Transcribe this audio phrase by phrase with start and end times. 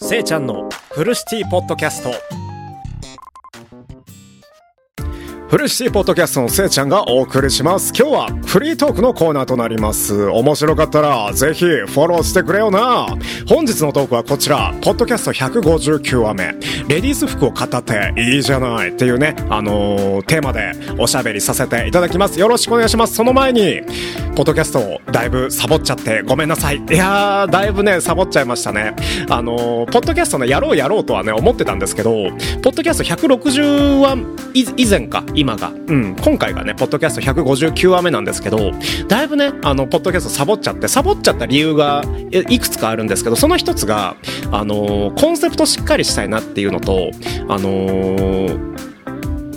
[0.00, 2.12] せいちゃんのフルシティポッドキャスト
[5.48, 7.92] フルシティポッドキャストのせいちゃんがお送りします。
[7.98, 10.24] 今日はフリートークのコーナーとなります。
[10.24, 13.06] 面白かったらぜひフォローしてくれよな。
[13.46, 16.44] 本日のトークはこちら、ポッドキャスト159話目、
[16.88, 22.40] レディース服を語っていいじゃないっていうね、あのー、テーマでおしゃべりさせていただきます。
[22.40, 23.16] よろしくお願いします。
[23.16, 23.82] その前に、
[24.34, 26.76] ポッドキャストをだいぶサボっちゃってごめんなさい。
[26.76, 28.94] いやー、だいぶね、サボっちゃいましたね。
[29.28, 32.30] あのー、ポッドキャストね、やろうやろうとはね、思ってたんですけど、
[32.62, 34.16] ポッドキャスト160話
[34.54, 35.70] 以前か、今が。
[35.88, 38.72] うん、今回がね、ポッドキャスト159話目なんですけど、
[39.08, 44.16] だいぶね、あの、ポッドキャストサボっちゃって、サボっちゃった理由がいくつかあるんですけど、その一つが、
[44.50, 47.10] あの、コンセプトしっかりしたいなっていうのと、
[47.48, 48.48] あの、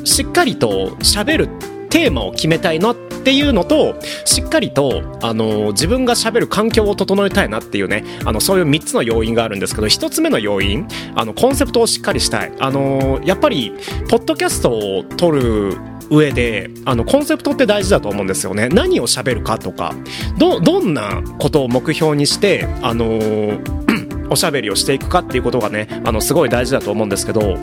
[0.03, 1.49] しっかりと喋る
[1.89, 13.73] テーマを決めたいなっていうのとしっかりと、あの自分がしゃべる環境を整えたいなっていうねあのそういう3つの要因があるんですけど1つ目の要因あのコンセプトをしっかりしたい、あのやっぱり
[14.09, 15.77] ポッドキャストを撮る
[16.11, 18.67] 上であのコンセプトって大事だと思うんですよね。
[18.69, 19.95] 何を喋るかとか。
[20.37, 23.19] どどんなことを目標にしてあの
[24.29, 27.57] おしゃべりをしていくかっていうことがねあのすごい大事だと思うんですけど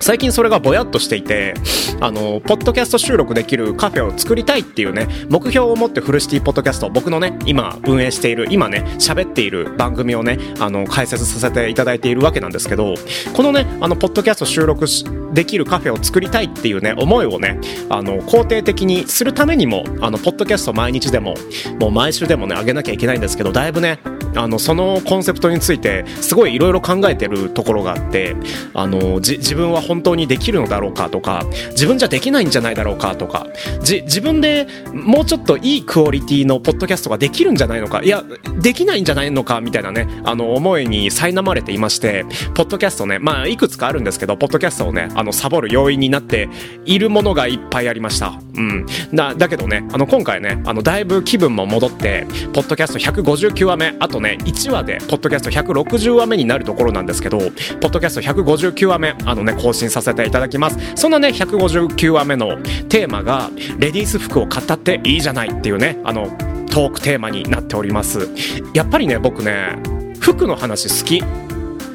[0.00, 1.54] 最近それがぼやっとしていて、
[2.00, 12.94] あの、ポッドキャスト収録できるカフェを作りたいっていうね、目標を持ってフルシティポッドキャスト、僕のね、今運営している、今ね、喋っている番組をね、あの、解説させていただいているわけなんですけど、
[13.32, 14.86] このね、あの、ポッドキャスト収録
[15.32, 17.58] できるカフェを作りたいっていうね、思いをね、
[17.88, 21.34] あの、肯定的にするためにも、あの、ポッドキャスト毎日でも、
[21.80, 23.98] もう毎週でもね、上げなきゃいけないんですけど、だいぶね、
[24.34, 28.36] あの、そのコンセプトについて、すごいいろいろ考えてるところがあって、
[28.74, 33.46] あの、自分は本当にできるのだろうかとか自分じゃできないんじゃないだろうかとか
[33.80, 38.24] 自分でもうちょっといいクオリティのポッドキャストができるんじゃないのかいや
[38.58, 42.24] できないんじゃないのかみたいなねあの思いに苛まれていまして
[42.54, 46.48] ポッドキャストねまあいくつかあるんですけどポッドキャストをねあのサボる要因になって
[46.84, 48.38] いるものがいっぱいありました。
[48.56, 48.86] うん。
[49.14, 60.78] だだけどねあの今回ねあのだいぶ気分も戻ってポッドキャスト159話目あとね1話でポッドキャスト160話目になるところなんですけどポッドキャスト159話目あのね更新させていただきます。
[60.96, 62.56] そんなね159話目の
[62.88, 66.26] テーマがレディース服を語っていいじゃないっていうねあの
[66.70, 68.28] トークテーマになっております。
[68.74, 69.78] やっぱりね僕ね
[70.20, 71.22] 服の話好き。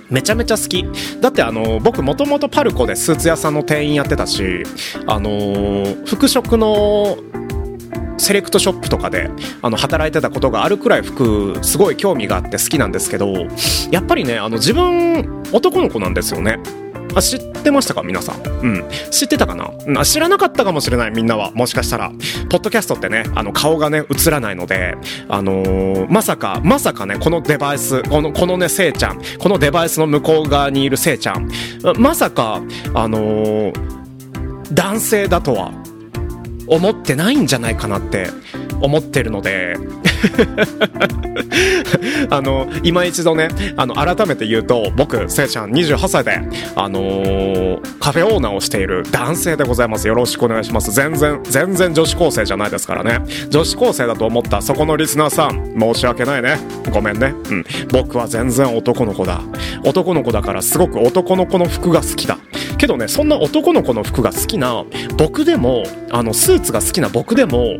[0.09, 0.86] めちゃめちゃ好き。
[1.22, 4.63] だってあの僕もともとパルコでスーツ屋さんの店員やってたし
[5.08, 7.18] あの、服飾の
[8.21, 9.29] セレクトショップとかで
[9.61, 13.33] あの働いてたことがあるくらい服すごい興味があって好きなんですけど
[13.91, 16.59] やっぱりねあの自分男の子なんですよね
[17.13, 18.41] あ知ってましたか皆さん？
[18.41, 18.89] うん。
[19.11, 21.51] 知ってたかな、うん、知らなかったかもしれないみんなは。
[21.51, 22.09] もしかしたら。
[22.49, 24.95] ポッドキャストってね、あの顔がね、映らないので、
[25.27, 31.51] あのー、まさか、まさかね、このデバイス、この、このね、せいちゃん、このデバイスの向こう側にいるせいちゃん、
[31.97, 32.61] まさか、
[32.93, 35.73] あのー、男性だとは
[36.71, 38.29] 思ってないんじゃないかなって
[38.81, 39.75] 思ってるので。
[42.29, 46.39] あの今一度ねあの改めて言うと僕せいちゃん28歳で
[46.75, 50.07] あのー、カフェオーナーをしている男性でございます。
[50.07, 50.91] よろしくお願いします。
[50.91, 53.19] 全然全然女子高生じゃないですからね。
[53.49, 56.57] 女子高生だと思ったそこのリスナーさん申し訳ないね。
[56.91, 57.33] ごめんね。
[57.49, 57.65] うん。
[57.91, 59.41] 僕は全然男の子だ。
[59.83, 62.38] 男の子だからすごく男の子の服が好きだ。
[62.81, 64.84] けどねそんな男の子の服が好きな
[65.16, 67.78] 僕でもあのスーツが好きな僕でも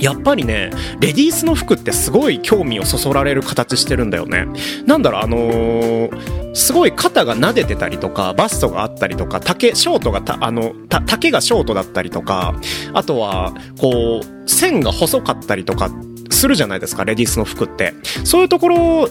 [0.00, 4.46] やっぱりね、レディースの服ってすごい興味をそそられる形してるんだよね。
[4.86, 12.54] なんだろう、あのー、すごい肩が撫でてたりとか、バストがあったりとか、丈、ショートが、あの、丈がショートだったりとか、
[12.94, 15.90] あとは、こう、線が細かったりとか、
[16.30, 17.92] するじゃないですか、レディースの服って。
[18.22, 19.08] そういうところ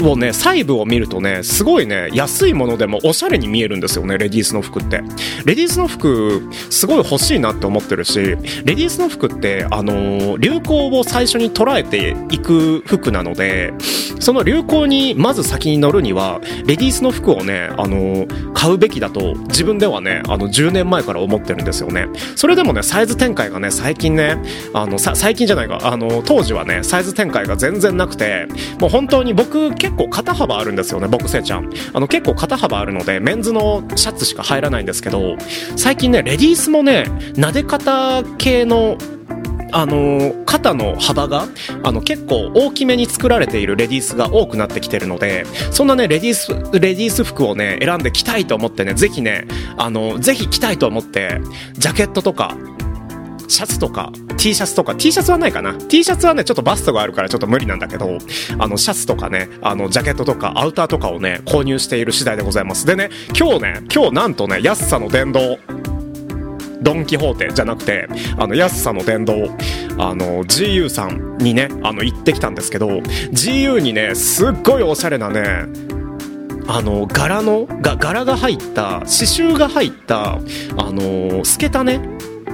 [0.00, 5.02] をね、細部を見るとね、すごいね、安いものでもおしゃれに見えるんですよね、レディースの服って。
[5.44, 13.72] レディースの服、すごい欲しいなって思ってるし、レディースの服って、あの、流行を最初に捉えていく服なので、
[14.20, 22.06] その流行にまず先に乗るには、レディースの服をね、あの、買うべきだと、自分ではね、あの、10年前から思ってるんですよね。
[22.36, 24.36] それでもね、サイズ展開がね、最近ね、
[24.72, 28.46] あの、最近じゃないか、あの、当時はね、サイズ展開が全然なくて、
[28.78, 31.68] もう本当に僕、結構肩幅あるんですよね、僕せいちゃん。
[31.92, 35.36] あの結構肩幅あるので、メンズのシャツしか入らないんですけど、
[35.74, 38.96] 最近ね、レディースもね、撫で方系の
[39.72, 41.48] あの肩の幅が
[41.82, 49.46] あの結構大きめに作られているレディースが多くなってきてるのでそんなねレディースレディース服をね選んで着たいと思ってねぜひね
[49.78, 51.40] あのぜひ着たいと思って
[51.72, 52.54] ジャケットとか
[53.52, 55.74] シャツとか T シャツとか T シャツはないかな。
[55.74, 58.18] T シャツはねちょっとバストがあるからちょっと無理なんだけど
[58.58, 62.86] あのシャツとかねあのジャケットとかアウターとかをね購入している次第でございます。
[62.86, 65.58] でね今日ね今日なんとね安さの殿堂
[66.82, 69.34] ドン・キホーテじゃなくて、あの、安さの殿堂、
[69.98, 75.66] あの、GU さんにね、あの、行ってきたんですけど、GU にね、すっごいおしゃれなね、
[76.66, 80.38] あの、柄の、が、柄が入った、刺繍が入った、あ
[80.76, 82.00] の、透けたね、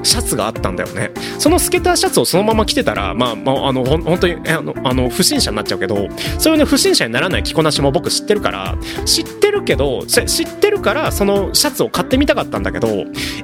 [0.09, 1.11] シャツがあったんだよね。
[1.39, 6.09] その透けたシャツをそのまま着てたらまあ、まあ、あの本当にあのあの不審者になっちゃうけど
[6.39, 12.89] そういうね不審者にならない着こなしも僕知ってるから知ってるけど知ってるからそのシャツを買ってみたかったんだけど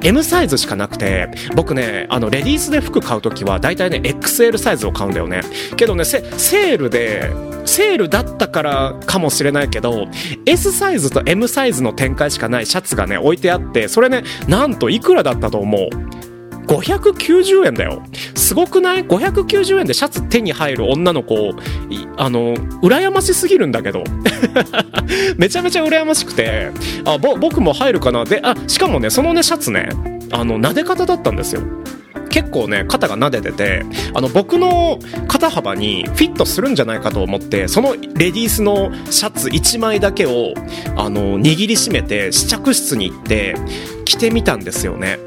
[0.02, 5.42] M サイズしかなくて僕ねあのレディースで服買う時は大体ね XL サイズを買うんだよね。
[5.76, 7.30] けどねセールで
[7.66, 10.06] セールだったからかもしれないけど
[10.46, 16.23] S サイズと M サイズの展開しかないシャツがね置いてあってそれねなんといくらだったと思う。
[16.66, 18.02] 590円だよ。
[18.34, 21.52] すごくない ?590 円でシャツ手に入る女の子、
[22.16, 24.04] あの、羨ましすぎるんだけど。
[25.36, 26.70] めちゃめちゃ羨ましくて、
[27.04, 29.88] あ、僕も入るかなで、あ、しかもね、そのね、シャツね、
[30.30, 31.62] あの、撫で方だったんですよ。
[32.34, 40.52] 結構ね肩が撫でててあの僕の肩幅にフィットするんじゃないかと思ってそのレディースのシャツ1枚だけを
[40.96, 43.54] あの握りしめて試着室に行って
[44.04, 45.20] 着てみたんですよね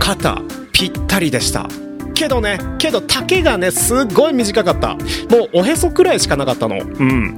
[0.00, 0.42] 肩
[0.78, 1.68] ぴったりでした。
[2.14, 4.94] けどねけど丈がねすっごい短かった。
[4.94, 6.76] もうおへそくらいしかなかったの。
[6.76, 7.36] うん。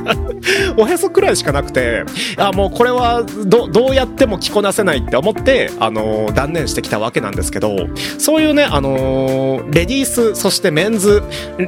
[0.76, 2.04] おへそくらいしかなくて
[2.36, 7.88] あもうこれはどうやっても着こなせないって思ってあのー、断念してきたわけなんですけど
[8.18, 11.22] そういうねあのー、レディースそしてメンズ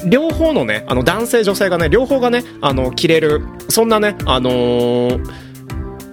[0.04, 4.50] 両方のねあの男性女性がね両方がねあの着れるそんなねあの、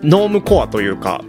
[0.04, 1.22] ノームコアというか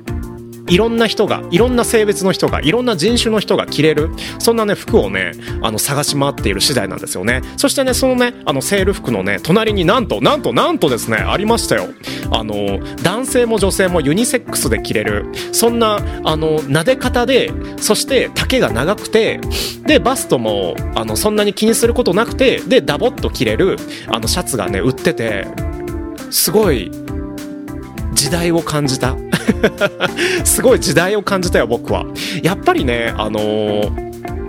[0.69, 5.33] いろんな人がいろんな性別の人がいろんな人種の人が着れるそんなね服をね
[5.63, 7.43] あの探し回っている次第なんですよね。
[7.57, 11.89] そしてねそのねあのセール服のね隣になんとなんとなんとですねありましたよ。
[12.33, 15.27] あの男性も女性もユニセックスで着れる。
[15.53, 19.41] そんなあの撫で方でそして丈が長くて
[19.87, 23.77] でバストもあのそんなに気にすることなくてでダボっと着れる
[24.09, 25.47] あのシャツがね売ってて
[26.31, 26.91] すごい
[28.17, 29.17] 時代を感じた。
[30.45, 32.05] すごい時代を感じたよ僕は。
[32.43, 34.07] やっぱりねあのー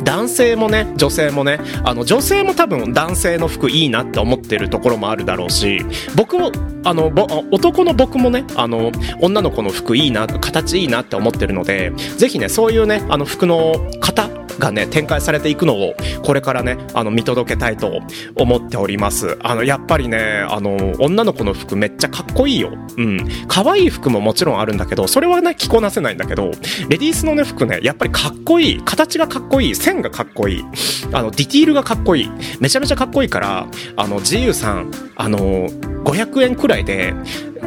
[0.08, 5.86] 男性もね女性もねあの女性も多分男性の服いいなって思ってるところもあるだろうし
[6.16, 6.50] 僕も
[6.86, 7.12] あの
[7.52, 18.00] 男の僕もねあの女の子の服いいな形いいなって思ってるのでぜひねそういうねあの服の型がね展開されていくのをこれからねあの見届けたいと
[18.36, 19.38] 思っております。
[19.42, 22.72] あのやっぱりねあの女の子の服めっちゃかっこいいよ。
[22.98, 23.28] うん。
[23.48, 26.52] 可愛い服ももちろんあるんだけどそれはね着こなせないんだけど
[26.90, 28.82] レディースのね服ねやっぱりかっこいい。
[28.84, 29.76] 形がかっこいい。
[29.76, 30.66] 線がかっこいい。
[31.12, 32.32] あのディティールがかっこいい。
[32.60, 35.70] めちゃめちゃかっこいいからあの GU さんあの
[36.04, 37.14] 500円くらいで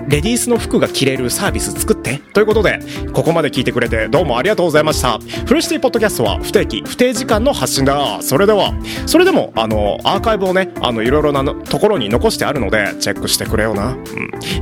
[0.08, 2.18] レディースの服が着れるサービス作って。
[2.32, 2.80] ということで
[3.12, 5.18] ここまで聞いてくれてどうもありがとうございました。
[5.46, 8.20] フルシティポッドキャストは不定期不定時間の発信だ。
[8.22, 8.72] それでは
[9.06, 14.00] それでもあのアーカイブをねあのいろいろなところに残してあるのでチェックしてくれよな、うん、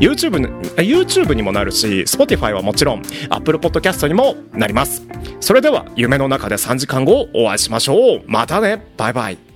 [0.00, 5.06] YouTube, YouTube にもなるし Spotify はもちろん Apple Podcast にもなります。
[5.40, 8.22] それでは夢の中で3時間後お会いしましょう。
[8.26, 8.82] またね。
[8.96, 9.47] バイバイ。